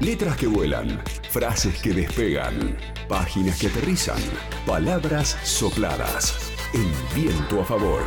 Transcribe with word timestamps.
Letras 0.00 0.34
que 0.38 0.46
vuelan, 0.46 1.04
frases 1.28 1.78
que 1.82 1.90
despegan, 1.90 2.78
páginas 3.06 3.60
que 3.60 3.66
aterrizan, 3.66 4.16
palabras 4.66 5.36
sopladas, 5.42 6.50
en 6.72 6.90
viento 7.14 7.60
a 7.60 7.66
favor. 7.66 8.02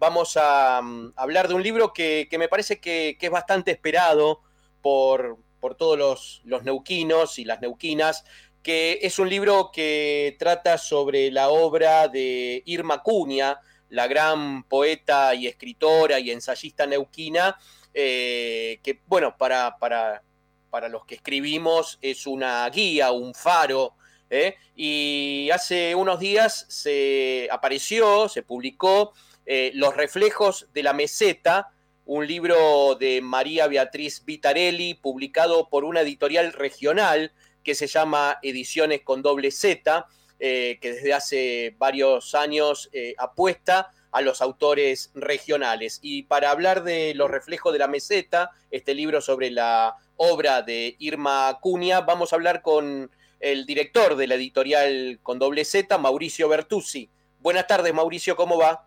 Vamos 0.00 0.36
a 0.36 0.80
um, 0.82 1.12
hablar 1.14 1.46
de 1.46 1.54
un 1.54 1.62
libro 1.62 1.92
que, 1.92 2.28
me 2.40 2.48
parece 2.48 2.80
que, 2.80 3.16
es 3.20 3.30
bastante 3.30 3.70
esperado 3.70 4.40
por, 4.82 5.38
por 5.60 5.76
todos 5.76 5.96
los, 5.96 6.42
los 6.44 6.64
neuquinos 6.64 7.38
y 7.38 7.44
las 7.44 7.60
neuquinas, 7.60 8.24
que 8.64 8.98
es 9.02 9.20
un 9.20 9.28
libro 9.28 9.70
que 9.72 10.34
trata 10.40 10.76
sobre 10.76 11.30
la 11.30 11.50
obra 11.50 12.08
de 12.08 12.64
Irma 12.66 13.00
Cunha, 13.04 13.60
la 13.90 14.06
gran 14.06 14.62
poeta 14.64 15.34
y 15.34 15.46
escritora 15.46 16.18
y 16.18 16.30
ensayista 16.30 16.86
neuquina, 16.86 17.58
eh, 17.94 18.80
que, 18.82 19.00
bueno, 19.06 19.36
para, 19.36 19.78
para, 19.78 20.22
para, 20.70 20.88
los 20.88 21.04
que 21.04 21.16
escribimos 21.16 21.98
es 22.00 22.26
una 22.26 22.68
guía, 22.70 23.12
un 23.12 23.34
faro. 23.34 23.94
¿eh? 24.30 24.56
Y 24.76 25.48
hace 25.52 25.94
unos 25.94 26.20
días 26.20 26.66
se 26.68 27.48
apareció, 27.50 28.28
se 28.28 28.42
publicó 28.42 29.12
eh, 29.46 29.70
Los 29.74 29.96
reflejos 29.96 30.68
de 30.74 30.82
la 30.82 30.92
meseta, 30.92 31.72
un 32.04 32.26
libro 32.26 32.94
de 32.94 33.20
María 33.20 33.66
Beatriz 33.66 34.24
Vitarelli, 34.24 34.94
publicado 34.94 35.68
por 35.68 35.84
una 35.84 36.00
editorial 36.02 36.52
regional 36.52 37.32
que 37.62 37.74
se 37.74 37.86
llama 37.86 38.38
Ediciones 38.42 39.02
con 39.02 39.20
doble 39.22 39.50
Z, 39.50 40.06
que 40.38 40.78
desde 40.80 41.12
hace 41.12 41.74
varios 41.78 42.34
años 42.34 42.90
apuesta 43.18 43.90
a 44.10 44.20
los 44.22 44.40
autores 44.40 45.12
regionales. 45.14 46.00
Y 46.02 46.22
para 46.24 46.50
hablar 46.50 46.82
de 46.82 47.14
Los 47.14 47.30
reflejos 47.30 47.72
de 47.72 47.78
la 47.78 47.88
meseta, 47.88 48.50
este 48.70 48.94
libro 48.94 49.20
sobre 49.20 49.50
la 49.50 49.96
obra 50.16 50.62
de 50.62 50.96
Irma 50.98 51.58
Cunha, 51.60 52.00
vamos 52.00 52.32
a 52.32 52.36
hablar 52.36 52.62
con 52.62 53.10
el 53.40 53.66
director 53.66 54.16
de 54.16 54.26
la 54.26 54.34
editorial 54.34 55.20
con 55.22 55.38
doble 55.38 55.64
Z, 55.64 55.96
Mauricio 55.98 56.48
Bertuzzi. 56.48 57.08
Buenas 57.40 57.66
tardes, 57.66 57.94
Mauricio, 57.94 58.34
¿cómo 58.34 58.58
va? 58.58 58.84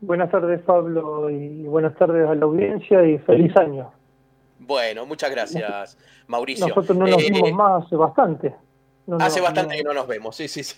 Buenas 0.00 0.30
tardes, 0.30 0.60
Pablo, 0.62 1.30
y 1.30 1.62
buenas 1.62 1.94
tardes 1.96 2.28
a 2.28 2.34
la 2.34 2.44
audiencia 2.44 3.04
y 3.06 3.18
feliz 3.18 3.56
año. 3.56 3.92
Bueno, 4.58 5.06
muchas 5.06 5.30
gracias, 5.30 5.96
Mauricio. 6.26 6.68
Nosotros 6.68 6.98
no 6.98 7.06
nos 7.06 7.16
vimos 7.18 7.48
eh, 7.48 7.52
más 7.52 7.84
hace 7.84 7.96
bastante. 7.96 8.54
Hace 9.18 9.40
bastante 9.40 9.76
que 9.76 9.82
no 9.82 9.92
nos 9.92 10.06
vemos, 10.06 10.36
sí, 10.36 10.48
sí, 10.48 10.62
sí. 10.62 10.76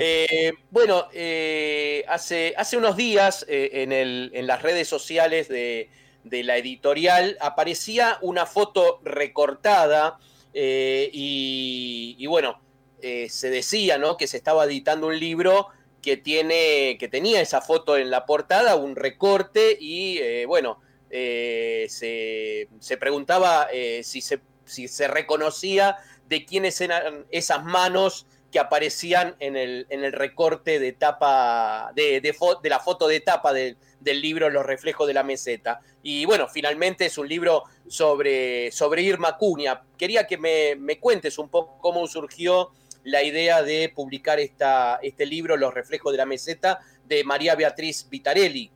Eh, 0.00 0.52
bueno, 0.70 1.06
eh, 1.12 2.04
hace, 2.08 2.54
hace 2.56 2.76
unos 2.76 2.96
días 2.96 3.44
en, 3.48 3.92
el, 3.92 4.30
en 4.34 4.46
las 4.46 4.62
redes 4.62 4.88
sociales 4.88 5.48
de, 5.48 5.88
la 6.24 6.56
editorial 6.56 7.36
aparecía 7.40 8.18
una 8.22 8.46
foto 8.46 9.00
recortada 9.04 10.18
y, 10.52 12.16
y, 12.18 12.26
bueno, 12.26 12.60
se 13.00 13.50
decía 13.50 13.98
¿no? 13.98 14.16
que 14.16 14.26
se 14.26 14.36
estaba 14.36 14.64
editando 14.64 15.08
un 15.08 15.18
libro 15.18 15.68
que, 16.02 16.16
tiene, 16.16 16.96
que 16.98 17.08
tenía 17.08 17.40
esa 17.40 17.60
foto 17.60 17.96
en 17.96 18.10
la 18.10 18.26
portada, 18.26 18.74
un 18.74 18.96
recorte 18.96 19.76
y 19.78 20.44
bueno, 20.46 20.80
se, 21.10 22.68
se, 22.80 22.96
preguntaba 22.96 23.68
si 24.02 24.20
se, 24.20 24.40
si 24.64 24.88
se 24.88 25.08
reconocía 25.08 25.98
de 26.28 26.44
quiénes 26.44 26.80
eran 26.80 27.26
esas 27.30 27.64
manos 27.64 28.26
que 28.54 28.60
aparecían 28.60 29.34
en 29.40 29.56
el, 29.56 29.86
en 29.90 30.04
el 30.04 30.12
recorte 30.12 30.78
de 30.78 30.92
tapa, 30.92 31.90
de, 31.96 32.20
de, 32.20 32.68
la 32.68 32.78
foto 32.78 33.08
de 33.08 33.18
tapa 33.18 33.52
del 33.52 33.76
libro 34.22 34.48
Los 34.48 34.64
reflejos 34.64 35.08
de 35.08 35.14
la 35.14 35.24
meseta. 35.24 35.80
Y 36.04 36.24
bueno, 36.24 36.46
finalmente 36.46 37.06
es 37.06 37.18
un 37.18 37.28
libro 37.28 37.64
sobre, 37.88 38.70
sobre 38.70 39.02
Irma 39.02 39.36
Cunha. 39.36 39.82
Quería 39.98 40.26
que 40.26 40.38
me, 40.38 40.76
me 40.76 41.00
cuentes 41.00 41.36
un 41.38 41.48
poco 41.48 41.78
cómo 41.80 42.06
surgió 42.06 42.70
la 43.02 43.24
idea 43.24 43.62
de 43.62 43.92
publicar 43.94 44.38
esta, 44.38 45.00
este 45.02 45.26
libro, 45.26 45.56
Los 45.56 45.74
reflejos 45.74 46.12
de 46.12 46.18
la 46.18 46.26
meseta, 46.26 46.78
de 47.06 47.24
María 47.24 47.56
Beatriz 47.56 48.08
Vitarelli. 48.08 48.70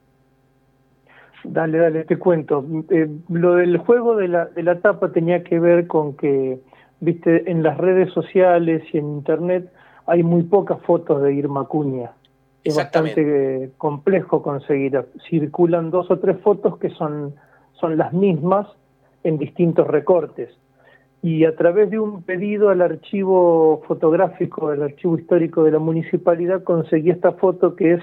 Dale, 1.45 1.79
dale, 1.79 2.05
te 2.05 2.19
cuento. 2.19 2.65
Eh, 2.91 3.09
lo 3.29 3.55
del 3.55 3.79
juego 3.79 4.17
de 4.17 4.29
la, 4.29 4.47
de 4.47 4.63
la 4.63 4.81
tapa 4.81 5.13
tenía 5.13 5.45
que 5.45 5.59
ver 5.61 5.87
con 5.87 6.17
que 6.17 6.59
viste, 7.01 7.51
en 7.51 7.63
las 7.63 7.79
redes 7.79 8.13
sociales 8.13 8.83
y 8.93 8.99
en 8.99 9.09
internet 9.09 9.71
hay 10.07 10.23
muy 10.23 10.43
pocas 10.45 10.81
fotos 10.83 11.23
de 11.23 11.35
Irma 11.35 11.67
Cuña. 11.67 12.13
Es 12.65 12.77
bastante 12.77 13.71
complejo 13.79 14.43
conseguir. 14.43 15.07
Circulan 15.29 15.91
dos 15.91 16.11
o 16.11 16.19
tres 16.19 16.39
fotos 16.41 16.79
que 16.79 16.91
son, 16.91 17.35
son 17.73 17.97
las 17.97 18.13
mismas 18.13 18.67
en 19.25 19.39
distintos 19.39 19.87
recortes. 19.87 20.51
Y 21.23 21.45
a 21.45 21.57
través 21.57 21.91
de 21.91 21.99
un 21.99 22.23
pedido 22.23 22.71
al 22.71 22.81
archivo 22.81 23.83
fotográfico, 23.87 24.69
al 24.69 24.83
archivo 24.83 25.19
histórico 25.19 25.65
de 25.65 25.73
la 25.73 25.79
municipalidad, 25.79 26.63
conseguí 26.63 27.11
esta 27.11 27.33
foto 27.33 27.75
que 27.75 27.95
es 27.95 28.03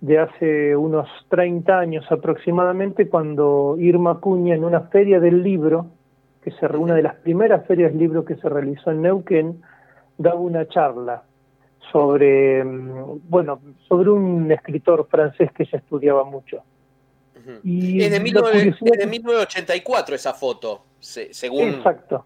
de 0.00 0.18
hace 0.18 0.76
unos 0.76 1.08
30 1.28 1.78
años 1.78 2.04
aproximadamente, 2.10 3.08
cuando 3.08 3.76
Irma 3.78 4.18
Cuña 4.18 4.54
en 4.54 4.64
una 4.64 4.80
feria 4.82 5.20
del 5.20 5.42
libro, 5.42 5.86
que 6.42 6.50
se 6.52 6.66
una 6.66 6.94
de 6.94 7.02
las 7.02 7.14
primeras 7.16 7.66
ferias 7.66 7.92
de 7.92 7.98
libros 7.98 8.24
que 8.24 8.36
se 8.36 8.48
realizó 8.48 8.90
en 8.90 9.02
Neuquén, 9.02 9.62
daba 10.18 10.40
una 10.40 10.66
charla 10.68 11.22
sobre, 11.90 12.64
mm, 12.64 13.20
bueno, 13.28 13.60
sobre 13.88 14.10
un 14.10 14.50
escritor 14.50 15.06
francés 15.08 15.50
que 15.52 15.64
ella 15.64 15.78
estudiaba 15.78 16.24
mucho. 16.24 16.62
y 17.64 18.02
es, 18.02 18.10
de 18.12 18.20
1984 18.20 20.14
esa 20.14 20.32
foto, 20.32 20.84
según... 21.00 21.70
Exacto, 21.70 22.24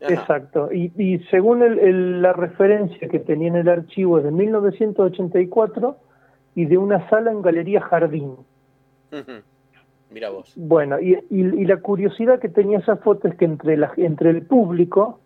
exacto. 0.00 0.70
Y, 0.72 1.18
según 1.30 1.62
el, 1.62 2.22
la 2.22 2.32
referencia 2.32 3.06
que 3.08 3.18
tenía 3.18 3.48
en 3.48 3.56
el 3.56 3.68
archivo 3.68 4.18
es 4.18 4.24
de 4.24 4.30
1984 4.30 5.98
y 6.54 6.64
de 6.64 6.78
una 6.78 7.06
sala 7.10 7.32
en 7.32 7.42
Galería 7.42 7.82
Jardín. 7.82 8.36
Mira 10.10 10.30
vos. 10.30 10.52
Bueno, 10.56 10.98
y, 11.00 11.16
la 11.64 11.78
curiosidad 11.78 12.38
que 12.38 12.48
tenía 12.48 12.78
esa 12.78 12.96
foto 12.96 13.28
es 13.28 13.36
que 13.36 13.44
entre, 13.44 13.76
la, 13.76 13.92
entre 13.96 14.30
el 14.30 14.42
público 14.42 15.20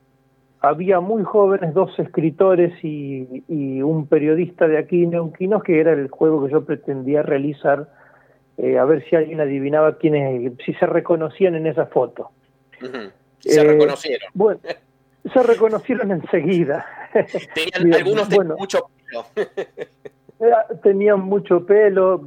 había 0.61 1.01
muy 1.01 1.23
jóvenes, 1.23 1.75
dos 1.75 1.99
escritores 1.99 2.73
y, 2.83 3.83
un 3.83 4.07
periodista 4.07 4.69
de 4.69 4.79
aquí, 4.79 5.07
Neuquinos, 5.07 5.63
que 5.63 5.81
era 5.81 5.93
el 5.93 6.09
juego 6.09 6.45
que 6.45 6.53
yo 6.53 6.65
pretendía 6.65 7.23
realizar, 7.23 7.89
eh, 8.59 8.79
a 8.79 8.85
ver 8.85 9.05
si 9.09 9.17
alguien 9.17 9.41
adivinaba 9.41 9.97
quiénes, 9.99 10.53
si 10.65 10.75
se 10.75 10.87
reconocían 10.87 11.55
en 11.55 11.67
esa 11.67 11.87
foto. 11.87 12.31
Se 13.39 13.65
reconocieron. 13.65 14.29
Eh, 14.29 14.33
bueno, 14.35 14.61
se 15.33 15.43
reconocieron 15.43 16.11
enseguida. 16.11 16.87
Tenían 17.55 17.95
algunos 17.95 18.29
de 18.29 18.45
mucho 18.45 18.91
pelo. 19.07 19.27
tenían 20.83 21.21
mucho 21.21 21.67
pelo. 21.67 22.23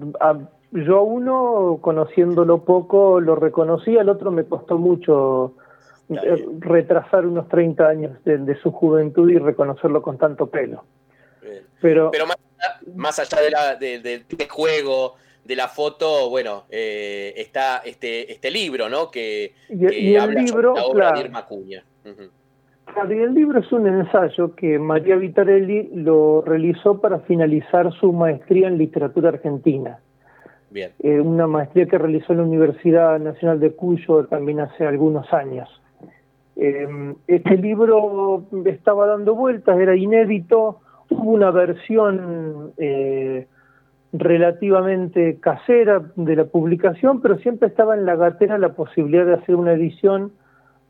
Yo 0.74 0.98
a 0.98 1.04
uno, 1.04 1.78
conociéndolo 1.82 2.64
poco, 2.64 3.20
lo 3.20 3.36
reconocí, 3.36 3.98
al 3.98 4.10
otro 4.10 4.32
me 4.32 4.46
costó 4.46 4.80
mucho 4.80 5.54
eh, 6.10 6.46
retrasar 6.60 7.28
unos 7.28 7.48
30 7.48 7.88
años 7.88 8.24
de, 8.24 8.56
su 8.56 8.72
juventud 8.72 9.30
y 9.30 9.38
reconocerlo 9.38 10.02
con 10.02 10.18
tanto 10.18 10.48
pelo. 10.48 10.84
Pero, 11.80 12.10
Pero 12.12 12.26
más, 12.96 13.20
allá 13.20 13.42
de 13.42 13.52
la, 13.52 13.76
de, 13.76 14.48
juego, 14.50 15.16
de 15.44 15.56
la 15.56 15.68
foto, 15.68 16.30
bueno, 16.30 16.64
eh, 16.70 17.34
está 17.38 17.84
este, 17.86 18.32
este 18.32 18.50
libro, 18.50 18.90
¿no? 18.90 19.12
Que, 19.12 19.54
y, 19.70 20.16
el 20.16 20.32
libro, 20.32 20.74
claro, 20.74 21.22
el 23.12 23.34
libro 23.34 23.60
es 23.60 23.72
un 23.72 23.88
ensayo 23.88 24.56
que 24.56 24.80
María 24.80 25.18
Vitarelli 25.18 25.90
lo 25.94 26.42
realizó 26.42 27.00
para 27.00 27.20
finalizar 27.20 27.94
su 27.94 28.12
maestría 28.12 28.68
en 28.68 28.78
literatura 28.78 29.30
argentina. 29.30 30.00
Eh, 30.76 31.20
una 31.20 31.48
maestría 31.48 31.86
que 31.86 31.98
realizó 31.98 32.34
en 32.34 32.40
la 32.40 32.46
Universidad 32.46 33.20
Nacional 33.20 33.60
de 33.60 33.76
Cuyo 33.76 34.26
también 34.26 34.60
hace 34.60 34.86
algunos 34.86 35.32
años. 35.34 35.70
Eh, 36.56 36.88
este 37.28 37.58
libro 37.58 38.44
estaba 38.66 39.08
dando 39.08 39.36
vueltas, 39.36 39.80
era 39.80 39.96
inédito, 39.96 40.80
hubo 41.10 41.32
una 41.32 41.52
versión 41.52 42.74
eh, 42.78 43.48
relativamente 44.14 45.40
casera 45.40 46.02
de 46.16 46.36
la 46.36 46.46
publicación, 46.46 47.22
pero 47.22 47.38
siempre 47.38 47.68
estaba 47.68 47.96
en 47.96 48.06
la 48.06 48.16
gatera 48.16 48.58
la 48.58 48.74
posibilidad 48.74 49.26
de 49.26 49.34
hacer 49.34 49.56
una 49.56 49.74
edición 49.74 50.32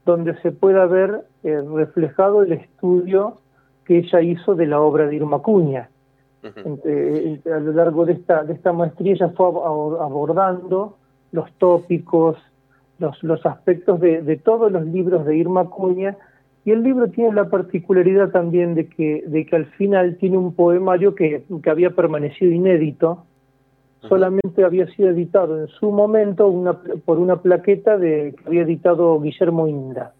donde 0.05 0.35
se 0.41 0.51
pueda 0.51 0.85
ver 0.85 1.21
reflejado 1.43 2.43
el 2.43 2.53
estudio 2.53 3.37
que 3.85 3.99
ella 3.99 4.21
hizo 4.21 4.55
de 4.55 4.67
la 4.67 4.81
obra 4.81 5.07
de 5.07 5.15
Irma 5.15 5.39
Cuña. 5.39 5.89
Eh, 6.43 7.39
a 7.45 7.59
lo 7.59 7.71
largo 7.71 8.05
de 8.05 8.13
esta, 8.13 8.43
de 8.43 8.53
esta 8.53 8.73
maestría 8.73 9.13
ella 9.13 9.29
fue 9.29 9.47
abordando 9.47 10.97
los 11.31 11.51
tópicos, 11.53 12.37
los, 12.99 13.21
los 13.23 13.45
aspectos 13.45 13.99
de, 13.99 14.21
de, 14.21 14.37
todos 14.37 14.71
los 14.71 14.85
libros 14.85 15.25
de 15.25 15.37
Irma 15.37 15.69
Cuña, 15.69 16.17
y 16.65 16.71
el 16.71 16.83
libro 16.83 17.09
tiene 17.09 17.33
la 17.33 17.49
particularidad 17.49 18.29
también 18.29 18.75
de 18.75 18.87
que, 18.87 19.23
de 19.25 19.45
que 19.45 19.55
al 19.55 19.65
final 19.65 20.17
tiene 20.17 20.37
un 20.37 20.53
poemario 20.53 21.15
que, 21.15 21.43
que 21.61 21.69
había 21.69 21.91
permanecido 21.91 22.51
inédito 22.51 23.25
solamente 24.07 24.63
había 24.63 24.87
sido 24.87 25.09
editado 25.09 25.59
en 25.59 25.67
su 25.67 25.91
momento 25.91 26.47
una, 26.47 26.73
por 27.05 27.19
una 27.19 27.41
plaqueta 27.41 27.97
de, 27.97 28.35
que 28.37 28.47
había 28.47 28.63
editado 28.63 29.19
Guillermo 29.19 29.67
Inda. 29.67 30.13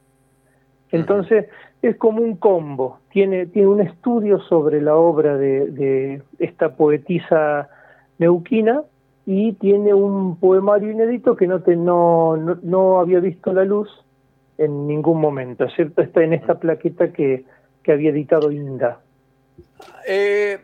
Entonces 0.94 1.48
es 1.82 1.98
como 1.98 2.22
un 2.22 2.38
combo, 2.38 3.00
tiene, 3.12 3.48
tiene 3.48 3.68
un 3.68 3.82
estudio 3.82 4.40
sobre 4.42 4.80
la 4.80 4.96
obra 4.96 5.36
de, 5.38 6.22
esta 6.38 6.76
poetisa 6.76 7.68
neuquina 8.20 8.84
y 9.26 9.54
tiene 9.54 9.94
un 9.94 10.38
poemario 10.40 10.92
inédito 10.92 11.36
que 11.36 11.48
no, 11.48 11.62
te, 11.62 11.76
no, 11.76 12.38
no, 12.38 13.00
había 13.00 13.20
visto 13.20 13.52
la 13.54 13.66
luz 13.66 13.90
en 14.60 14.86
ningún 14.88 15.20
momento, 15.20 15.68
¿cierto? 15.70 16.04
Está 16.04 16.24
en 16.24 16.34
esta 16.34 16.60
plaqueta 16.60 17.12
que, 17.12 17.44
que 17.82 17.92
había 17.92 18.12
editado 18.12 18.52
Inda. 18.52 19.00
Eh, 20.08 20.60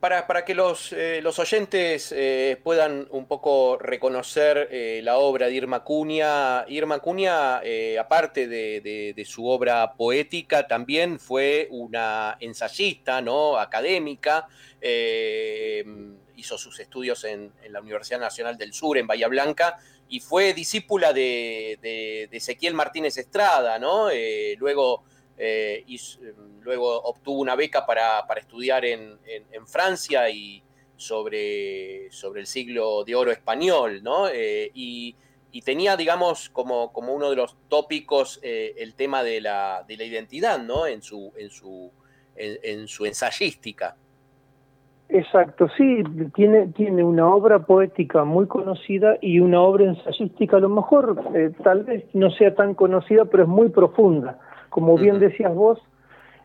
para, 0.00 0.44
que 0.44 0.54
los, 0.54 0.92
eh, 0.92 1.20
los 1.22 1.38
oyentes 1.38 2.12
eh, 2.12 2.60
puedan 2.62 3.06
un 3.10 3.26
poco 3.26 3.78
reconocer 3.78 4.68
eh, 4.70 5.00
la 5.02 5.18
obra 5.18 5.46
de 5.46 5.54
Irma 5.54 5.84
Cunha, 5.84 6.64
Irma 6.68 6.98
Cunha, 6.98 7.62
aparte 8.00 8.48
de, 8.48 9.24
su 9.26 9.46
obra 9.46 9.94
poética, 9.94 10.66
también 10.66 11.18
fue 11.18 11.68
una 11.70 12.36
ensayista 12.40 13.20
¿no? 13.20 13.58
académica, 13.58 14.48
hizo 14.80 16.58
sus 16.58 16.80
estudios 16.80 17.24
en, 17.24 17.52
la 17.68 17.80
Universidad 17.80 18.20
Nacional 18.20 18.58
del 18.58 18.72
Sur, 18.72 18.98
en 18.98 19.06
Bahía 19.06 19.28
Blanca, 19.28 19.78
y 20.08 20.20
fue 20.20 20.52
discípula 20.52 21.12
de, 21.12 21.78
de 21.80 22.36
Ezequiel 22.36 22.74
Martínez 22.74 23.16
Estrada, 23.16 23.78
¿no? 23.78 24.08
luego 24.58 25.04
eh, 25.38 25.82
y 25.86 25.96
em, 25.96 26.60
luego 26.62 27.00
obtuvo 27.02 27.40
una 27.40 27.56
beca 27.56 27.86
para, 27.86 28.24
estudiar 28.36 28.84
en, 28.84 29.18
Francia 29.66 30.28
y 30.28 30.62
sobre, 30.96 32.10
sobre 32.10 32.40
el 32.40 32.46
siglo 32.46 33.04
de 33.04 33.14
oro 33.14 33.30
español, 33.30 34.02
¿no? 34.02 34.28
Eh, 34.28 34.70
y, 34.74 35.16
tenía, 35.64 35.96
digamos, 35.96 36.48
como, 36.48 36.92
como 36.92 37.12
uno 37.12 37.30
de 37.30 37.36
los 37.36 37.56
tópicos 37.68 38.40
eh, 38.42 38.74
el 38.78 38.94
tema 38.94 39.22
de 39.22 39.40
la, 39.40 39.84
de 39.86 39.96
la, 39.96 40.04
identidad, 40.04 40.58
¿no? 40.58 40.86
En 40.86 41.02
su, 41.02 41.32
en 41.36 41.50
su, 41.50 41.90
en, 42.36 42.88
su 42.88 43.04
ensayística. 43.04 43.96
Exacto, 45.08 45.68
sí, 45.76 46.02
tiene, 46.34 46.68
tiene 46.68 47.04
una 47.04 47.26
obra 47.26 47.58
poética 47.58 48.24
muy 48.24 48.46
conocida 48.46 49.18
y 49.20 49.40
una 49.40 49.60
obra 49.60 49.84
ensayística 49.84 50.56
a 50.56 50.60
lo 50.60 50.70
mejor 50.70 51.22
tal 51.62 51.84
vez 51.84 52.06
no 52.14 52.30
sea 52.30 52.54
tan 52.54 52.74
conocida, 52.74 53.26
pero 53.26 53.42
es 53.42 53.48
muy 53.48 53.68
profunda 53.68 54.40
como 54.72 54.96
bien 54.96 55.18
decías 55.18 55.54
vos, 55.54 55.78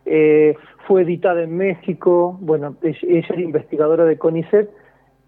eh, 0.04 0.54
fue 0.86 1.02
editada 1.02 1.42
en 1.42 1.56
México, 1.56 2.36
bueno, 2.40 2.76
ella 2.82 2.98
era 3.02 3.40
investigadora 3.40 4.04
de 4.04 4.18
CONICET, 4.18 4.70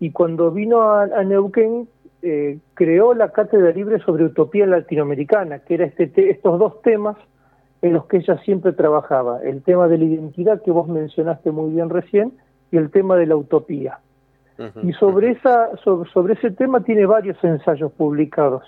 y 0.01 0.11
cuando 0.13 0.51
vino 0.51 0.83
a, 0.83 1.07
Neuquén, 1.25 1.89
eh, 2.21 2.59
creó 2.75 3.15
la 3.15 3.31
cátedra 3.31 3.71
libre 3.71 4.01
sobre 4.01 4.27
utopía 4.27 4.67
latinoamericana, 4.67 5.61
que 5.61 5.75
era 5.75 5.87
este 5.87 6.31
estos 6.31 6.59
dos 6.59 6.83
temas 6.83 7.17
en 7.81 7.95
los 7.95 8.05
que 8.05 8.19
ella 8.19 8.37
siempre 8.45 8.73
trabajaba, 8.73 9.41
el 9.43 9.63
tema 9.63 9.89
de 9.89 9.97
la 9.97 10.05
identidad 10.05 10.63
que 10.63 10.71
vos 10.71 10.87
mencionaste 10.87 11.51
muy 11.51 11.73
bien 11.73 11.89
recién 11.89 12.35
y 12.71 12.77
el 12.77 12.91
tema 12.91 13.17
de 13.17 13.27
la 13.27 13.37
utopía. 13.37 14.01
y 14.83 14.93
sobre, 14.93 15.31
esa, 15.31 15.71
sobre 15.85 16.35
ese 16.35 16.51
tema 16.51 16.85
tiene 16.85 17.07
varios 17.07 17.43
ensayos 17.43 17.93
publicados, 17.93 18.63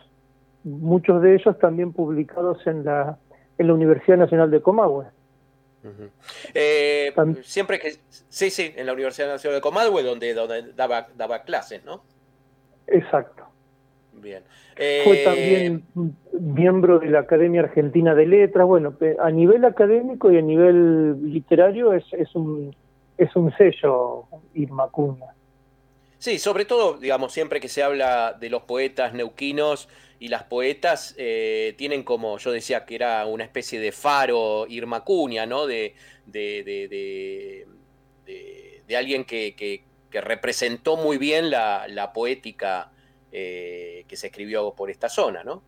muchos 0.64 1.20
de 1.20 1.34
ellos 1.34 1.58
también 1.58 1.92
publicados 1.92 2.66
en 2.66 2.84
la 2.84 3.18
en 3.58 3.66
la 3.66 3.74
Universidad 3.74 4.18
Nacional 4.18 4.50
de 4.50 4.60
Comahue. 4.60 5.06
Eh, 6.54 7.12
siempre 7.42 7.80
que 7.80 7.96
sí, 8.08 8.50
sí, 8.50 8.72
en 8.76 8.86
la 8.86 8.92
Universidad 8.92 9.28
Nacional 9.28 9.58
de 9.58 9.62
Comahue, 9.62 10.02
donde, 10.02 10.32
donde 10.32 10.72
daba, 10.74 11.08
daba 11.16 11.42
clases, 11.42 11.84
¿no? 11.84 12.04
Exacto. 12.86 13.44
Bien. 14.12 14.44
Fue 14.76 15.22
eh, 15.22 15.24
también 15.24 15.84
miembro 16.32 17.00
de 17.00 17.10
la 17.10 17.20
Academia 17.20 17.62
Argentina 17.62 18.14
de 18.14 18.26
Letras. 18.26 18.66
Bueno, 18.66 18.96
a 19.18 19.30
nivel 19.30 19.64
académico 19.64 20.30
y 20.30 20.38
a 20.38 20.42
nivel 20.42 21.32
literario 21.32 21.92
es, 21.92 22.04
es 22.12 22.34
un 22.34 22.74
es 23.18 23.34
un 23.36 23.54
sello 23.56 24.24
Irma 24.54 24.88
Cunha. 24.88 25.34
Sí, 26.18 26.38
sobre 26.38 26.64
todo, 26.64 26.98
digamos, 26.98 27.32
siempre 27.32 27.60
que 27.60 27.68
se 27.68 27.82
habla 27.82 28.32
de 28.38 28.48
los 28.48 28.62
poetas 28.62 29.12
neuquinos 29.12 29.88
y 30.22 30.28
las 30.28 30.44
poetas, 30.44 31.16
eh, 31.18 31.74
tienen 31.76 32.04
como, 32.04 32.38
yo 32.38 32.52
decía 32.52 32.84
que 32.84 32.94
era 32.94 33.26
una 33.26 33.42
especie 33.42 33.80
de 33.80 33.90
faro 33.90 34.68
Irma 34.68 35.02
Cunha, 35.02 35.46
¿no? 35.46 35.66
De, 35.66 35.96
de, 36.26 37.66
alguien 38.96 39.24
que, 39.24 39.82
representó 40.12 40.96
muy 40.96 41.18
bien 41.18 41.50
la, 41.50 42.12
poética 42.14 42.92
eh, 43.32 44.04
que 44.06 44.14
se 44.14 44.28
escribió 44.28 44.72
por 44.76 44.90
esta 44.90 45.08
zona, 45.08 45.42
¿no? 45.42 45.64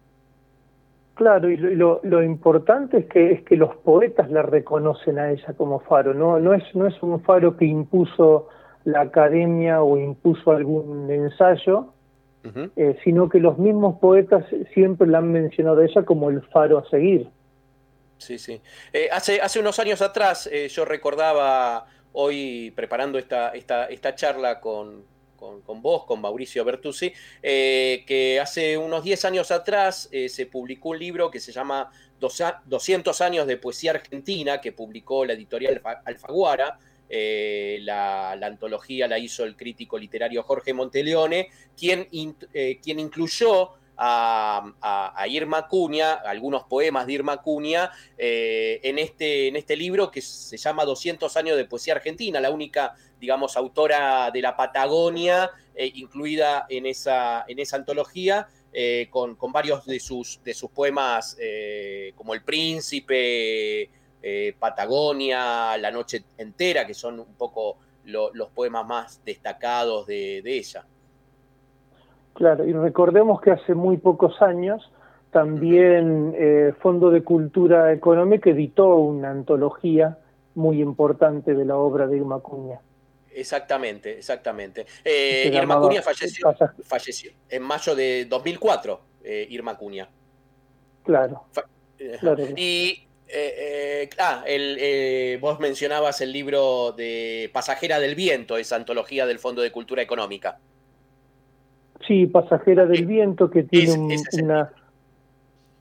Claro, 1.14 1.50
y 1.50 1.56
lo, 1.56 1.98
lo, 2.04 2.22
importante 2.22 2.98
es 2.98 3.06
que, 3.06 3.32
es 3.32 3.42
que 3.42 3.56
los 3.56 3.74
poetas 3.78 4.30
la 4.30 4.42
reconocen 4.42 5.18
a 5.18 5.32
ella 5.32 5.52
como 5.56 5.80
faro, 5.80 6.14
¿no? 6.14 6.38
No 6.38 6.54
es, 6.54 6.62
no 6.76 6.86
es 6.86 6.94
un 7.02 7.20
faro 7.24 7.56
que 7.56 7.64
impuso 7.64 8.50
la 8.84 9.00
academia 9.00 9.82
o 9.82 9.98
impuso 9.98 10.52
algún 10.52 11.10
ensayo, 11.10 11.93
eh, 12.76 12.98
sino 13.02 13.30
que 13.30 13.38
los 13.38 13.56
mismos 13.58 13.98
poetas 13.98 14.44
siempre 14.74 15.08
la 15.08 15.18
han 15.18 15.32
mencionado 15.32 15.80
a 15.80 15.84
ella 15.86 16.04
como 16.04 16.28
el 16.28 16.42
faro 16.42 16.78
a 16.78 16.88
seguir. 16.90 17.28
Sí, 18.18 18.38
sí. 18.38 18.60
Eh, 18.92 19.08
hace, 19.10 19.40
hace 19.40 19.60
unos 19.60 19.78
años 19.78 20.02
atrás 20.02 20.48
eh, 20.52 20.68
yo 20.68 20.84
recordaba 20.84 21.86
hoy 22.12 22.70
preparando 22.76 23.18
esta, 23.18 23.48
esta, 23.50 23.86
esta 23.86 24.14
charla 24.14 24.60
con, 24.60 25.04
con, 25.36 25.82
vos, 25.82 26.04
con 26.04 26.20
Mauricio 26.20 26.64
Bertuzzi, 26.64 27.12
que 27.42 28.38
hace 28.40 28.78
unos 28.78 29.04
10 29.04 29.24
años 29.26 29.50
atrás 29.50 30.08
se 30.28 30.46
publicó 30.46 30.90
un 30.90 30.98
libro 31.00 31.30
que 31.30 31.40
se 31.40 31.52
llama 31.52 31.90
200 32.20 33.20
años 33.20 33.46
de 33.46 33.56
poesía 33.58 33.90
argentina, 33.90 34.60
que 34.60 34.72
publicó 34.72 35.24
la 35.24 35.34
editorial 35.34 35.82
Alfaguara, 36.04 36.78
eh, 37.08 37.78
la, 37.82 38.32
antología 38.32 39.06
la 39.06 39.18
hizo 39.18 39.44
el 39.44 39.56
crítico 39.56 39.98
literario 39.98 40.42
Jorge 40.42 40.72
Monteleone, 40.72 41.48
quien, 41.76 42.08
eh, 42.52 42.78
quien 42.82 42.98
incluyó 42.98 43.70
a, 43.96 45.24
Irma 45.28 45.68
Cunha, 45.68 46.14
algunos 46.14 46.64
poemas 46.64 47.06
de 47.06 47.12
Irma 47.12 47.40
Cunha, 47.42 47.90
eh, 48.18 48.80
en, 48.82 48.98
este, 48.98 49.48
en 49.48 49.56
este 49.56 49.76
libro 49.76 50.10
que 50.10 50.20
se 50.20 50.56
llama 50.56 50.84
200 50.84 51.36
años 51.36 51.56
de 51.56 51.64
poesía 51.66 51.94
argentina, 51.94 52.40
la 52.40 52.50
única, 52.50 52.94
digamos, 53.20 53.56
autora 53.56 54.30
de 54.32 54.42
la 54.42 54.56
Patagonia 54.56 55.50
incluida 55.76 56.66
en 56.68 56.86
esa, 56.86 57.44
en 57.48 57.58
esa 57.58 57.76
antología. 57.76 58.48
con, 59.10 59.36
con, 59.36 59.52
varios 59.52 59.86
de 59.86 60.00
sus, 60.00 60.40
de 60.42 60.52
sus 60.52 60.70
poemas 60.70 61.36
como 62.16 62.34
El 62.34 62.42
Príncipe, 62.42 63.88
eh, 64.26 64.56
Patagonia, 64.58 65.76
La 65.76 65.90
Noche 65.90 66.24
Entera, 66.38 66.86
que 66.86 66.94
son 66.94 67.20
un 67.20 67.34
poco 67.34 67.76
los 68.04 68.48
poemas 68.54 68.86
más 68.86 69.20
destacados 69.22 70.06
de, 70.06 70.38
ella. 70.46 70.86
Claro, 72.32 72.66
y 72.66 72.72
recordemos 72.72 73.42
que 73.42 73.50
hace 73.50 73.74
muy 73.74 73.98
pocos 73.98 74.40
años 74.40 74.90
también 75.30 76.34
eh, 76.38 76.72
Fondo 76.80 77.10
de 77.10 77.22
Cultura 77.22 77.92
Económica 77.92 78.48
editó 78.48 78.96
una 78.96 79.30
antología 79.30 80.18
muy 80.54 80.80
importante 80.80 81.52
de 81.52 81.66
la 81.66 81.76
obra 81.76 82.06
de 82.06 82.16
Irma 82.16 82.40
Cuña. 82.40 82.80
Exactamente, 83.30 84.16
exactamente. 84.16 84.86
Eh, 85.04 85.50
Irma 85.52 85.78
Cuña 85.78 86.00
falleció, 86.00 86.54
falleció, 86.82 87.30
en 87.50 87.62
mayo 87.62 87.94
de 87.94 88.24
2004, 88.24 89.00
Irma 89.50 89.76
Cuña. 89.76 90.08
Claro. 91.02 91.44
claro. 92.20 92.44
Y 92.56 93.06
eh, 93.26 93.54
eh, 94.06 94.10
ah, 94.18 94.44
el, 94.46 94.76
eh, 94.78 95.38
vos 95.40 95.58
mencionabas 95.58 96.20
el 96.20 96.32
libro 96.32 96.92
de 96.92 97.50
Pasajera 97.52 97.98
del 97.98 98.14
Viento, 98.14 98.56
esa 98.56 98.76
antología 98.76 99.26
del 99.26 99.38
Fondo 99.38 99.62
de 99.62 99.72
Cultura 99.72 100.02
Económica. 100.02 100.58
Sí, 102.06 102.26
Pasajera 102.26 102.86
del 102.86 103.06
Viento, 103.06 103.50
que 103.50 103.62
tiene 103.62 104.16
una. 104.32 104.70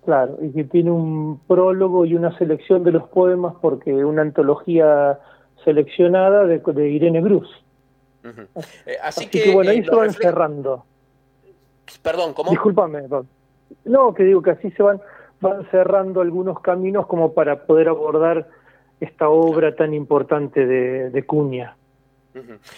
Claro, 0.06 0.38
y 0.42 0.52
que 0.52 0.66
tiene 0.66 0.92
un 0.92 1.40
prólogo 1.48 2.06
y 2.06 2.16
una 2.16 2.38
selección 2.38 2.84
de 2.84 2.92
los 2.92 3.08
poemas, 3.08 3.56
porque 3.62 3.94
una 3.94 4.22
antología 4.22 5.18
seleccionada 5.64 6.46
de, 6.46 6.90
Irene 6.90 7.22
Brus. 7.22 7.48
así, 9.02 9.28
que, 9.28 9.52
bueno, 9.52 9.72
ahí 9.72 9.84
se 9.84 9.96
van 9.96 10.12
cerrando. 10.12 10.86
Perdón, 12.02 12.34
¿cómo? 12.34 12.52
Discúlpame, 12.52 13.04
no, 13.86 14.14
que 14.14 14.24
digo 14.24 14.42
que 14.42 14.52
así 14.52 14.72
se 14.72 14.84
van 14.84 15.02
van 15.44 15.70
cerrando 15.70 16.22
algunos 16.22 16.62
caminos 16.62 17.06
como 17.06 17.34
para 17.34 17.66
poder 17.66 17.90
abordar 17.90 18.48
esta 19.00 19.28
obra 19.30 19.76
tan 19.76 19.94
importante 19.94 20.66
de, 20.66 21.26
Cuña. 21.26 21.76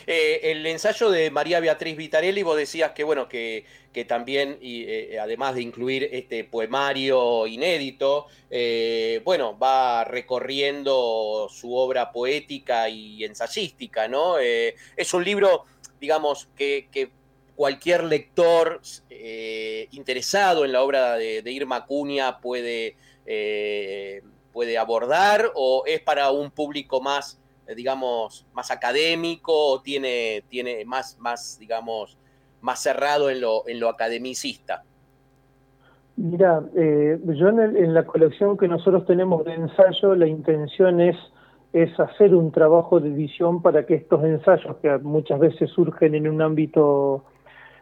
Eh, 0.05 0.39
el 0.43 0.65
ensayo 0.65 1.09
de 1.09 1.31
María 1.31 1.61
Beatriz 1.61 1.95
Vitarelli, 1.95 2.43
vos 2.43 2.57
decías 2.57 2.91
que 2.91 3.05
bueno, 3.05 3.29
que, 3.29 3.65
que 3.93 4.03
también, 4.03 4.57
y, 4.59 4.83
eh, 4.83 5.19
además 5.19 5.55
de 5.55 5.61
incluir 5.61 6.09
este 6.11 6.43
poemario 6.43 7.47
inédito, 7.47 8.25
eh, 8.49 9.21
bueno, 9.23 9.57
va 9.57 10.03
recorriendo 10.03 11.47
su 11.49 11.73
obra 11.73 12.11
poética 12.11 12.89
y 12.89 13.23
ensayística, 13.23 14.09
¿no? 14.09 14.37
es 14.39 15.13
un 15.13 15.23
libro, 15.23 15.63
digamos, 16.01 16.49
que, 16.57 16.89
que 16.91 17.11
cualquier 17.55 18.03
lector 18.03 18.81
eh, 19.09 19.87
interesado 19.91 20.65
en 20.65 20.71
la 20.71 20.83
obra 20.83 21.15
de, 21.15 21.41
Irma 21.51 21.77
Acuña 21.77 22.39
puede, 22.39 22.95
eh, 23.25 24.21
puede 24.51 24.77
abordar 24.77 25.51
o 25.55 25.83
es 25.85 26.01
para 26.01 26.31
un 26.31 26.51
público 26.51 27.01
más, 27.01 27.39
digamos, 27.75 28.45
más 28.53 28.71
académico 28.71 29.53
o 29.53 29.81
tiene, 29.81 30.43
tiene 30.49 30.85
más, 30.85 31.17
más, 31.19 31.57
digamos, 31.59 32.17
más 32.65 32.81
cerrado 32.81 33.29
en 33.29 33.41
lo, 33.41 33.67
en 33.67 33.79
lo 33.79 33.89
academicista? 33.89 34.83
Mira, 36.17 36.63
eh, 36.75 37.19
yo 37.23 37.49
en, 37.49 37.93
la 37.93 38.05
colección 38.05 38.57
que 38.57 38.67
nosotros 38.67 39.05
tenemos 39.05 39.45
de 39.45 39.53
ensayo, 39.53 40.15
la 40.15 40.27
intención 40.27 40.99
es, 41.01 41.15
es 41.73 41.97
hacer 41.99 42.33
un 42.33 42.51
trabajo 42.51 42.99
de 42.99 43.09
edición 43.09 43.61
para 43.61 43.85
que 43.85 43.95
estos 43.95 44.23
ensayos, 44.23 44.77
que 44.77 44.97
muchas 44.99 45.39
veces 45.39 45.69
surgen 45.71 46.15
en 46.15 46.27
un 46.27 46.41
ámbito 46.41 47.25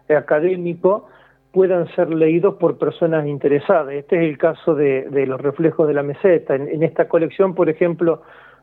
académico, 0.10 1.07
puedan 1.51 1.88
ser 1.95 2.10
leídos 2.10 2.55
por 2.55 2.77
personas 2.77 3.27
interesadas. 3.27 3.93
Este 3.93 4.17
es 4.17 4.24
el 4.24 4.38
caso 4.38 4.75
de, 4.75 5.07
los 5.27 5.39
reflejos 5.39 5.88
de 5.88 5.93
la 5.93 6.03
meseta. 6.03 6.55
En, 6.55 6.83
esta 6.83 7.07
colección, 7.07 7.53
por 7.53 7.69
ejemplo, 7.69 8.22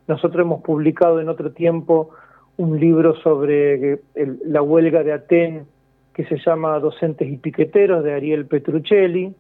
nosotros 0.09 0.45
hemos 0.45 0.63
publicado 0.63 1.21
en 1.21 1.29
otro 1.29 1.53
tiempo 1.53 2.11
un 2.57 2.79
libro 2.79 3.15
sobre 3.17 4.01
la 4.45 4.61
huelga 4.61 5.03
de 5.03 5.13
Aten 5.13 5.67
que 6.13 6.25
se 6.25 6.37
llama 6.39 6.79
Docentes 6.81 7.29
y 7.29 7.37
Piqueteros 7.37 8.05
de 8.05 8.13
Ariel 8.13 8.47
Petruccelli 8.47 9.35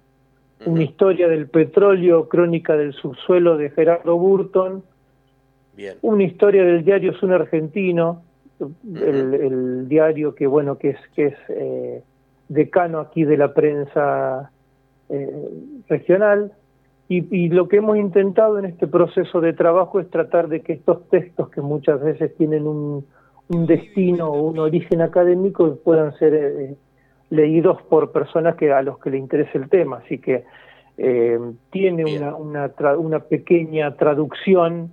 una 0.67 0.83
historia 0.83 1.29
del 1.29 1.49
petróleo, 1.49 2.29
crónica 2.29 2.77
del 2.77 2.93
subsuelo 2.93 3.57
de 3.57 3.71
Gerardo 3.71 4.17
Burton, 4.17 4.83
una 6.03 6.23
historia 6.23 6.65
del 6.65 6.85
diario 6.85 7.15
Sun 7.15 7.33
Argentino, 7.33 8.23
el, 8.61 9.89
diario 9.89 10.35
que 10.35 10.47
bueno 10.47 10.79
que 10.79 10.91
es 10.91 10.99
que 11.15 11.27
es 11.27 11.39
eh, 11.49 12.03
decano 12.49 13.01
aquí 13.01 13.25
de 13.25 13.37
la 13.37 13.55
prensa 13.55 14.51
eh, 15.09 15.51
regional 15.89 16.53
y, 17.13 17.49
lo 17.49 17.67
que 17.67 17.79
hemos 17.79 17.97
intentado 17.97 18.57
en 18.61 18.67
este 18.67 18.87
proceso 18.87 19.41
de 19.41 19.53
trabajo 19.53 19.99
es 19.99 20.09
tratar 20.11 20.47
de 20.47 20.61
que 20.61 20.75
estos 20.75 21.09
textos 21.09 21.51
que 21.51 21.61
muchas 21.61 22.01
veces 22.01 22.37
tienen 22.37 22.69
un, 22.69 23.05
destino 23.49 24.29
o 24.29 24.43
un 24.43 24.61
origen 24.61 25.03
académico 25.03 25.77
puedan 25.83 26.17
ser 26.19 26.35
eh, 26.35 26.77
leídos 27.31 27.83
por 27.83 28.13
personas 28.13 28.55
que 28.55 28.73
a 28.73 28.81
los 28.83 29.01
que 29.01 29.11
le 29.11 29.19
interese 29.19 29.59
el 29.59 29.69
tema. 29.69 30.03
Así 30.05 30.19
que 30.19 30.45
eh, 30.99 31.37
tiene 31.73 32.17
una, 32.17 32.37
una, 32.37 32.71
una, 32.97 33.19
pequeña 33.19 33.97
traducción 33.97 34.93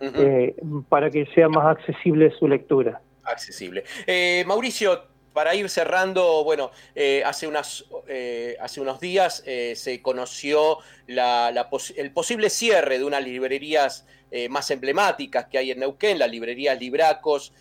eh, 0.00 0.54
para 0.90 1.08
que 1.08 1.24
sea 1.34 1.48
más 1.48 1.64
accesible 1.64 2.30
su 2.32 2.46
lectura. 2.46 3.00
Accesible. 3.24 3.84
Eh, 4.06 4.44
Mauricio, 4.46 5.08
para 5.32 5.54
ir 5.54 5.68
cerrando, 5.68 6.44
bueno, 6.44 6.70
hace, 7.24 7.48
unas, 7.48 7.84
hace 8.60 8.80
unos 8.80 9.00
días 9.00 9.42
se 9.74 10.00
conoció 10.00 10.78
el 11.08 12.12
posible 12.12 12.50
cierre 12.50 12.98
de 12.98 13.04
unas 13.04 13.24
librerías 13.24 14.06
más 14.48 14.70
emblemáticas 14.70 15.46
que 15.46 15.58
hay 15.58 15.72
en 15.72 15.80
Neuquén, 15.80 16.20
la 16.20 16.28
librería 16.28 16.76
Libracos, 16.76 17.52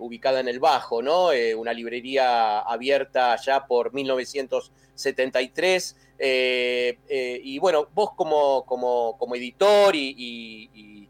ubicada 0.00 0.40
en 0.40 0.48
el 0.48 0.58
Bajo, 0.58 1.02
¿no? 1.02 1.28
una 1.58 1.74
librería 1.74 2.60
abierta 2.60 3.36
ya 3.36 3.66
por 3.66 3.92
1973. 3.92 5.96
Eh, 6.18 6.98
eh, 7.08 7.40
y 7.42 7.58
bueno, 7.58 7.88
vos 7.94 8.10
como, 8.16 8.64
como, 8.64 9.16
como 9.18 9.34
editor 9.34 9.94
y, 9.94 11.08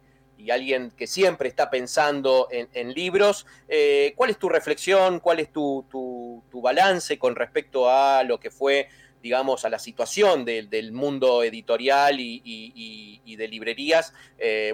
alguien 0.50 0.90
que 0.96 1.06
siempre 1.06 1.48
está 1.48 1.70
pensando 1.70 2.48
en, 2.50 2.92
libros, 2.92 3.46
eh, 3.68 4.12
¿cuál 4.16 4.30
es 4.30 4.38
tu 4.38 4.48
reflexión, 4.48 5.20
cuál 5.20 5.40
es 5.40 5.52
tu, 5.52 5.84
tu, 5.90 6.42
balance 6.60 7.18
con 7.18 7.36
respecto 7.36 7.90
a 7.90 8.24
lo 8.24 8.40
que 8.40 8.50
fue, 8.50 8.88
digamos, 9.22 9.64
a 9.64 9.68
la 9.68 9.78
situación 9.78 10.44
del 10.44 10.92
mundo 10.92 11.42
editorial 11.42 12.18
y, 12.18 13.36
de 13.36 13.48
librerías, 13.48 14.12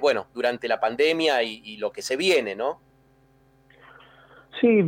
bueno, 0.01 0.29
durante 0.33 0.69
la 0.69 0.81
pandemia 0.81 1.43
y, 1.43 1.77
lo 1.77 1.93
que 1.93 2.03
se 2.03 2.17
viene, 2.17 2.55
¿no? 2.55 2.81
Sí, 4.61 4.83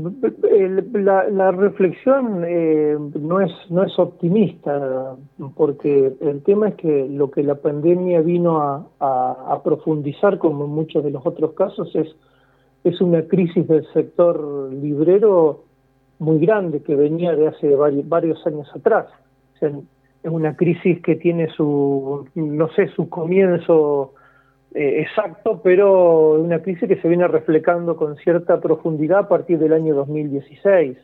la, 0.92 1.50
reflexión 1.50 2.44
eh, 2.46 2.96
no 3.18 3.40
es 3.40 3.50
no 3.70 3.82
es 3.82 3.98
optimista 3.98 5.16
porque 5.56 6.12
el 6.20 6.42
tema 6.42 6.68
es 6.68 6.74
que 6.74 7.08
lo 7.08 7.30
que 7.30 7.42
la 7.42 7.54
pandemia 7.56 8.20
vino 8.20 8.86
a, 9.00 9.60
profundizar, 9.64 10.38
como 10.38 10.66
en 10.66 10.70
muchos 10.70 11.02
de 11.02 11.10
los 11.10 11.24
otros 11.26 11.54
casos, 11.54 11.94
es 11.96 12.14
es 12.84 13.00
una 13.00 13.22
crisis 13.22 13.66
del 13.66 13.86
sector 13.94 14.70
librero 14.72 15.64
muy 16.18 16.38
grande 16.38 16.82
que 16.82 16.94
venía 16.94 17.34
de 17.34 17.48
hace 17.48 17.74
varios, 17.74 18.46
años 18.46 18.68
atrás. 18.74 19.06
es 19.60 19.72
una 20.24 20.54
crisis 20.56 21.00
que 21.00 21.16
tiene 21.16 21.48
su 21.48 22.28
no 22.34 22.68
sé 22.74 22.88
su 22.88 23.08
comienzo 23.08 24.12
eh, 24.74 25.02
exacto, 25.02 25.60
pero 25.62 26.32
una 26.32 26.60
crisis 26.60 26.88
que 26.88 27.00
se 27.00 27.06
viene 27.06 27.28
reflejando 27.28 27.96
con 27.96 28.16
cierta 28.16 28.60
profundidad 28.60 29.20
a 29.20 29.28
partir 29.28 29.60
del 29.60 29.72
año 29.72 29.94
2016, 29.94 30.98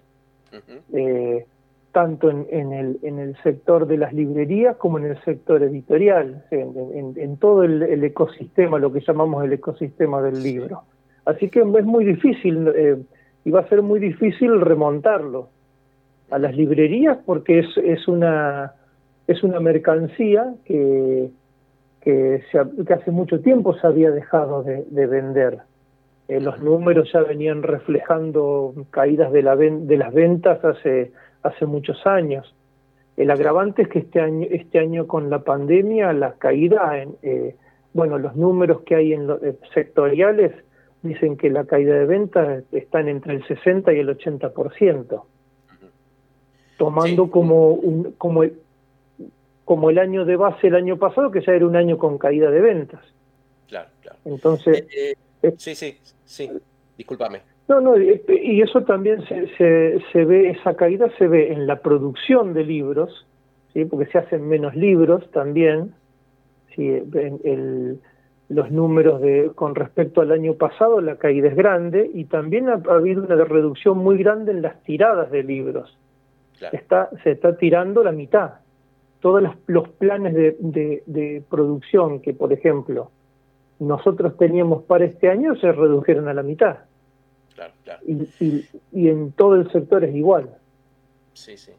eh, 0.92 1.46
tanto 1.92 2.30
en, 2.30 2.72
el, 2.72 2.98
en 3.02 3.20
el 3.20 3.36
sector 3.44 3.86
de 3.86 3.96
las 3.96 4.12
librerías 4.12 4.76
como 4.76 4.98
en 4.98 5.06
el 5.06 5.22
sector 5.22 5.62
editorial, 5.62 6.44
en, 6.50 7.36
todo 7.36 7.62
el, 7.62 8.02
ecosistema, 8.02 8.80
lo 8.80 8.92
que 8.92 9.00
llamamos 9.00 9.44
el 9.44 9.52
ecosistema 9.52 10.20
del 10.20 10.42
libro. 10.42 10.82
Así 11.24 11.48
que 11.48 11.60
es 11.60 11.84
muy 11.84 12.04
difícil 12.04 12.72
eh, 12.74 12.96
y 13.44 13.50
va 13.52 13.60
a 13.60 13.68
ser 13.68 13.82
muy 13.82 14.00
difícil 14.00 14.60
remontarlo 14.60 15.48
a 16.30 16.38
las 16.38 16.56
librerías 16.56 17.18
porque 17.24 17.60
es, 17.60 17.76
es, 17.76 18.08
una, 18.08 18.72
es 19.28 19.44
una 19.44 19.60
mercancía 19.60 20.54
que 20.64 21.30
que, 22.00 22.42
hace 22.92 23.10
mucho 23.10 23.40
tiempo 23.40 23.74
se 23.74 23.86
había 23.86 24.10
dejado 24.10 24.62
de, 24.62 25.06
vender. 25.06 25.58
Eh, 26.28 26.40
los 26.40 26.60
números 26.60 27.10
ya 27.12 27.22
venían 27.22 27.62
reflejando 27.62 28.74
caídas 28.90 29.32
de, 29.32 29.42
la 29.42 29.56
de 29.56 29.96
las 29.96 30.14
ventas 30.14 30.64
hace, 30.64 31.12
hace 31.42 31.66
muchos 31.66 32.06
años. 32.06 32.54
El 33.16 33.30
agravante 33.30 33.82
es 33.82 33.88
que 33.88 33.98
este 33.98 34.20
año, 34.20 34.46
este 34.50 34.78
año 34.78 35.06
con 35.06 35.28
la 35.28 35.40
pandemia, 35.40 36.12
la 36.12 36.34
caída, 36.34 36.98
en, 36.98 37.16
eh, 37.22 37.54
bueno, 37.92 38.18
los 38.18 38.36
números 38.36 38.82
que 38.82 38.94
hay 38.94 39.12
en 39.12 39.26
los 39.26 39.42
eh, 39.42 39.58
sectoriales 39.74 40.52
dicen 41.02 41.36
que 41.36 41.50
la 41.50 41.64
caída 41.64 41.94
de 41.94 42.06
ventas 42.06 42.64
están 42.72 43.08
entre 43.08 43.34
el 43.34 43.46
60 43.46 43.92
y 43.92 43.98
el 43.98 44.08
80%, 44.16 45.22
tomando 46.78 47.30
como, 47.30 47.72
un, 47.72 48.12
como 48.16 48.42
el, 48.42 48.54
como 49.64 49.90
el 49.90 49.98
año 49.98 50.24
de 50.24 50.36
base 50.36 50.66
el 50.66 50.74
año 50.74 50.96
pasado, 50.96 51.30
que 51.30 51.40
ya 51.40 51.52
era 51.52 51.66
un 51.66 51.76
año 51.76 51.98
con 51.98 52.18
caída 52.18 52.50
de 52.50 52.60
ventas. 52.60 53.00
Claro, 53.68 53.88
claro. 54.00 54.18
Entonces... 54.24 54.86
Eh, 54.94 55.14
eh, 55.42 55.54
sí, 55.56 55.74
sí, 55.74 55.96
sí, 56.24 56.50
discúlpame. 56.96 57.40
No, 57.68 57.80
no, 57.80 57.96
y 57.96 58.60
eso 58.62 58.82
también 58.82 59.24
se, 59.28 60.00
se, 60.12 60.24
ve, 60.24 60.50
esa 60.50 60.74
caída 60.74 61.08
se 61.16 61.28
ve 61.28 61.52
en 61.52 61.68
la 61.68 61.76
producción 61.76 62.52
de 62.52 62.64
libros, 62.64 63.28
¿sí? 63.72 63.84
porque 63.84 64.10
se 64.10 64.18
hacen 64.18 64.48
menos 64.48 64.74
libros 64.74 65.30
también, 65.30 65.94
¿sí? 66.74 66.88
el, 66.88 68.00
los 68.48 68.72
números 68.72 69.20
de 69.20 69.52
con 69.54 69.76
respecto 69.76 70.20
al 70.20 70.32
año 70.32 70.54
pasado, 70.54 71.00
la 71.00 71.14
caída 71.14 71.46
es 71.46 71.54
grande, 71.54 72.10
y 72.12 72.24
también 72.24 72.68
ha, 72.68 72.82
habido 72.88 73.22
una 73.22 73.36
reducción 73.36 73.98
muy 73.98 74.18
grande 74.18 74.50
en 74.50 74.62
las 74.62 74.82
tiradas 74.82 75.30
de 75.30 75.44
libros. 75.44 75.96
Está, 76.72 77.08
se 77.22 77.30
está 77.30 77.56
tirando 77.56 78.02
la 78.02 78.10
mitad 78.10 78.54
todos 79.20 79.42
los, 79.66 79.88
planes 79.90 80.34
de, 80.34 81.44
producción 81.48 82.20
que, 82.20 82.32
por 82.32 82.52
ejemplo, 82.52 83.10
nosotros 83.78 84.36
teníamos 84.36 84.82
para 84.84 85.04
este 85.04 85.28
año 85.28 85.54
se 85.56 85.72
redujeron 85.72 86.28
a 86.28 86.34
la 86.34 86.42
mitad. 86.42 86.78
Claro, 87.54 87.74
claro. 87.84 88.00
Y, 88.06 89.08
en 89.08 89.32
todo 89.32 89.54
el 89.56 89.70
sector 89.70 90.04
es 90.04 90.14
igual. 90.14 90.56
Sí, 91.34 91.56
sí. 91.56 91.72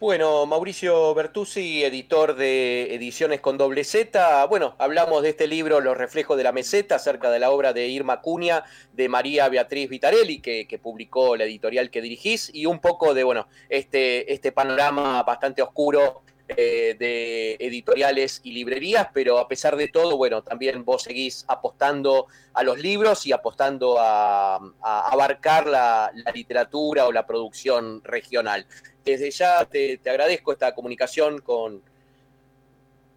Bueno, 0.00 0.44
Mauricio 0.44 1.14
Bertuzzi, 1.14 1.82
editor 1.82 2.36
de 2.36 2.94
Ediciones 2.94 3.40
con 3.40 3.56
doble 3.56 3.84
Z. 3.84 4.44
Bueno, 4.46 4.74
hablamos 4.78 5.22
de 5.22 5.30
este 5.30 5.46
libro, 5.46 5.80
Los 5.80 5.96
reflejos 5.96 6.36
de 6.36 6.42
la 6.42 6.52
meseta, 6.52 6.96
acerca 6.96 7.30
de 7.30 7.38
la 7.38 7.50
obra 7.50 7.72
de 7.72 7.88
Irma 7.88 8.20
Cunha, 8.20 8.64
de 8.92 9.08
María 9.08 9.48
Beatriz 9.48 9.88
Vitarelli, 9.88 10.40
que, 10.40 10.66
que, 10.66 10.78
publicó 10.78 11.36
la 11.36 11.44
editorial 11.44 11.90
que 11.90 12.02
dirigís, 12.02 12.50
y 12.52 12.66
un 12.66 12.80
poco 12.80 13.14
de, 13.14 13.24
bueno, 13.24 13.46
este, 13.68 14.30
este 14.32 14.52
panorama 14.52 15.22
bastante 15.22 15.62
oscuro 15.62 16.22
eh, 16.46 16.94
de 16.98 17.56
editoriales 17.58 18.42
y 18.44 18.52
librerías, 18.52 19.08
pero 19.14 19.38
a 19.38 19.48
pesar 19.48 19.76
de 19.76 19.88
todo, 19.88 20.18
bueno, 20.18 20.42
también 20.42 20.84
vos 20.84 21.04
seguís 21.04 21.42
apostando 21.48 22.26
a 22.52 22.62
los 22.62 22.78
libros 22.78 23.24
y 23.26 23.32
apostando 23.32 23.96
a, 23.98 24.56
abarcar 24.82 25.66
la, 25.66 26.12
literatura 26.34 27.06
o 27.06 27.12
la 27.12 27.26
producción 27.26 28.02
regional. 28.04 28.66
Desde 29.02 29.30
ya 29.30 29.64
te, 29.64 29.98
agradezco 30.04 30.52
esta 30.52 30.74
comunicación 30.74 31.40
con, 31.40 31.82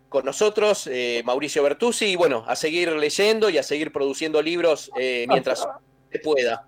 con 0.08 0.24
nosotros, 0.24 0.88
eh, 0.88 1.22
Mauricio 1.26 1.64
Bertuzzi, 1.64 2.06
y 2.06 2.16
bueno, 2.16 2.46
a 2.48 2.56
seguir 2.56 2.94
leyendo 2.94 3.50
y 3.50 3.58
a 3.58 3.64
seguir 3.64 3.92
produciendo 3.92 4.42
libros 4.42 4.90
eh, 4.98 5.26
mientras 5.28 5.68
se 6.10 6.20
pueda. 6.20 6.66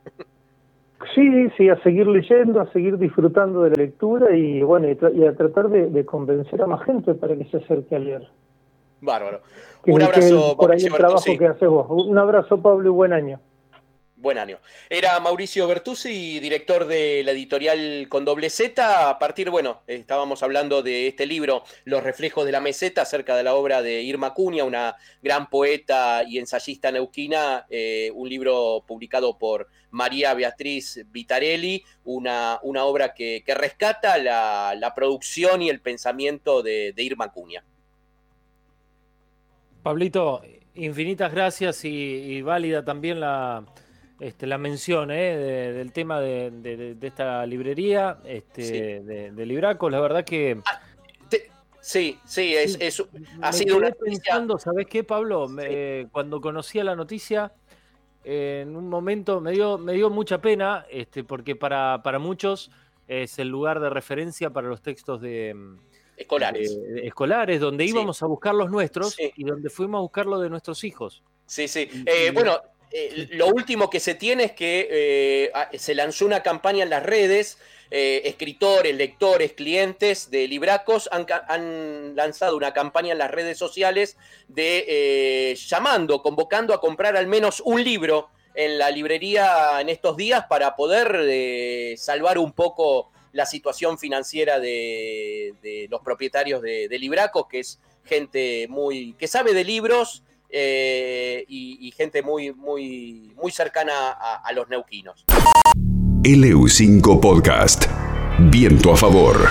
Sí, 1.15 1.50
sí, 1.56 1.70
a 1.70 1.82
seguir 1.82 2.08
leyendo, 2.08 2.60
a 2.60 2.72
seguir 2.72 2.98
disfrutando 2.98 3.63
de 3.63 3.70
la 3.70 3.75
lectura 3.77 4.36
y 4.36 4.62
bueno, 4.62 4.88
y, 4.89 5.25
a 5.25 5.34
tratar 5.34 5.70
de, 5.70 6.06
convencer 6.06 6.62
a 6.62 6.68
más 6.68 6.84
gente 6.84 7.13
para 7.13 7.38
que 7.38 7.46
se 7.46 7.58
acerque 7.58 7.96
a 7.96 8.00
leer. 8.00 8.27
Bárbaro. 9.01 9.41
Un 9.88 10.01
abrazo. 10.01 10.58
por 10.58 10.72
ahí 10.72 10.84
el 10.84 10.94
trabajo 10.94 11.24
que 11.38 11.48
haces 11.48 11.70
vos. 11.70 11.88
Un 11.89 12.18
abrazo, 12.18 12.62
Pablo, 12.62 12.89
y 12.89 12.91
buen 12.91 13.13
año. 13.13 13.39
Buen 14.21 14.38
año. 14.38 14.59
Era 14.89 15.17
Mauricio 15.21 15.65
Bertuzzi, 15.65 16.41
director 16.41 16.85
de 16.88 17.23
la 17.23 17.31
editorial 17.31 18.05
con 18.09 18.25
doble 18.25 18.49
Z. 18.49 19.09
A 19.09 19.17
partir, 19.17 19.49
bueno, 19.49 19.81
estábamos 19.88 20.43
hablando 20.43 20.81
de 20.81 21.07
este 21.07 21.25
libro, 21.25 21.63
Los 21.85 22.03
reflejos 22.03 22.45
de 22.45 22.51
la 22.51 22.59
meseta, 22.59 23.03
acerca 23.03 23.38
de 23.38 23.43
la 23.43 23.55
obra 23.55 23.81
de 23.81 24.01
Irma 24.01 24.33
Cunha, 24.33 24.65
una 24.65 24.97
gran 25.21 25.49
poeta 25.49 26.25
y 26.27 26.38
ensayista 26.38 26.91
neuquina, 26.91 27.65
eh, 27.69 28.11
un 28.13 28.27
libro 28.27 28.83
publicado 28.85 29.38
por 29.38 29.69
María 29.91 30.33
Beatriz 30.33 30.99
Vitarelli, 31.09 31.85
una, 32.03 32.59
una 32.63 32.83
obra 32.83 33.13
que, 33.13 33.41
rescata 33.47 34.17
la, 34.17 34.91
producción 34.93 35.61
y 35.61 35.69
el 35.69 35.79
pensamiento 35.79 36.61
de, 36.61 36.93
Irma 36.97 37.31
Cunha. 37.31 37.63
Pablito, 39.81 40.41
infinitas 40.75 41.31
gracias 41.31 41.85
y 41.85 42.41
válida 42.41 42.83
también 42.83 43.21
la 43.21 43.63
este, 44.19 44.47
la 44.47 44.57
mención 44.57 45.11
¿eh? 45.11 45.38
del 45.73 45.91
tema 45.91 46.19
de, 46.19 46.97
esta 47.01 47.45
librería, 47.45 48.19
este, 48.25 49.01
de, 49.01 49.45
Libraco. 49.45 49.89
La 49.89 49.99
verdad 49.99 50.25
que. 50.25 50.61
Ah, 50.65 50.81
sí, 51.79 52.19
sí, 52.25 52.55
es, 52.55 53.03
ha 53.41 53.53
sido 53.53 53.77
una. 53.77 53.91
pensando, 53.91 54.57
¿sabes 54.57 54.88
qué, 54.88 55.03
Pablo? 55.03 55.47
cuando 56.11 56.41
conocía 56.41 56.83
la 56.83 56.95
noticia, 56.95 57.53
en 58.23 58.75
un 58.75 58.89
momento 58.89 59.39
me 59.39 59.51
dio, 59.51 59.77
me 59.77 59.93
dio 59.93 60.09
mucha 60.09 60.39
pena, 60.39 60.85
este, 60.89 61.23
porque 61.23 61.55
para, 61.55 62.01
para 62.03 62.19
muchos 62.19 62.71
es 63.07 63.39
el 63.39 63.47
lugar 63.47 63.79
de 63.79 63.89
referencia 63.89 64.51
para 64.51 64.67
los 64.67 64.81
textos 64.81 65.21
de. 65.21 65.55
Escolares. 66.17 66.77
escolares, 67.01 67.61
donde 67.61 67.85
íbamos 67.85 68.21
a 68.21 68.25
buscar 68.25 68.53
los 68.53 68.69
nuestros 68.69 69.15
y 69.17 69.43
donde 69.45 69.69
fuimos 69.69 69.99
a 69.99 70.01
buscar 70.01 70.25
lo 70.25 70.38
de 70.39 70.49
nuestros 70.49 70.83
hijos. 70.83 71.23
Sí, 71.45 71.69
sí. 71.69 71.89
Eh, 72.05 72.31
bueno, 72.33 72.59
eh, 72.91 73.27
lo 73.31 73.48
último 73.48 73.89
que 73.89 74.00
se 74.00 74.15
tiene 74.15 74.46
es 74.46 74.51
que 74.53 74.88
eh, 74.91 75.77
se 75.77 75.93
lanzó 75.93 76.25
una 76.25 76.41
campaña 76.41 76.84
en 76.84 76.89
las 76.89 77.03
redes, 77.03 77.60
eh, 77.91 78.22
escritores, 78.25 78.96
lectores, 78.96 79.53
clientes 79.53 80.31
de 80.31 80.48
Libracos 80.48 81.10
han, 81.12 82.15
lanzado 82.15 82.58
una 82.58 82.74
campaña 82.74 83.12
en 83.12 83.19
las 83.19 83.31
redes 83.31 83.58
sociales 83.58 84.17
de 84.48 85.55
llamando, 85.67 86.22
convocando 86.22 86.74
a 86.74 86.81
comprar 86.81 87.15
al 87.15 87.27
menos 87.27 87.62
un 87.63 87.84
libro 87.84 88.29
en 88.55 88.77
la 88.77 88.89
librería 88.89 89.79
en 89.79 89.89
estos 89.89 90.17
días 90.17 90.46
para 90.50 90.75
poder 90.75 91.98
salvar 91.98 92.38
un 92.38 92.53
poco 92.53 93.12
la 93.31 93.46
situación 93.46 94.00
financiera 94.00 94.60
de, 94.60 95.88
los 95.89 96.01
propietarios 96.01 96.62
de, 96.62 96.88
de 96.88 97.00
Libracos, 97.00 97.48
que 97.48 97.60
es 97.60 97.79
gente 98.03 98.67
muy 98.69 99.13
que 99.13 99.27
sabe 99.27 99.53
de 99.53 99.63
libros 99.63 100.24
eh, 100.50 101.46
y, 101.48 101.91
gente 101.96 102.22
muy, 102.22 102.53
muy, 102.53 103.34
muy 103.36 103.51
cercana 103.51 104.12
a, 104.12 104.41
a 104.44 104.53
los 104.53 104.70
neuquinos. 104.70 105.25
LU5 106.24 107.20
Podcast. 107.20 107.86
Viento 108.39 108.94
a 108.94 108.98
favor. 108.98 109.50